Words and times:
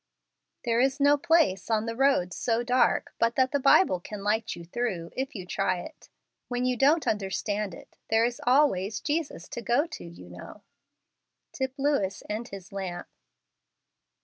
There 0.65 0.79
is 0.79 0.99
no 0.99 1.15
place 1.15 1.69
on 1.69 1.85
the 1.85 1.95
road 1.95 2.33
so 2.33 2.63
dark 2.63 3.13
but 3.19 3.35
that 3.35 3.51
the 3.51 3.59
Bible 3.59 3.99
can 3.99 4.23
light 4.23 4.55
you 4.55 4.65
through, 4.65 5.11
if 5.15 5.35
you 5.35 5.45
try 5.45 5.79
it. 5.81 6.09
When 6.47 6.65
you 6.65 6.75
don't 6.75 7.05
understand 7.05 7.75
it, 7.75 7.99
there 8.09 8.25
is 8.25 8.41
always 8.47 8.99
Jesus 8.99 9.47
to 9.49 9.61
go 9.61 9.85
to, 9.85 10.03
you 10.03 10.27
know. 10.27 10.63
Tip 11.51 11.75
Lewis 11.77 12.23
and 12.27 12.49
Ilis 12.51 12.71
Lamp. 12.71 13.07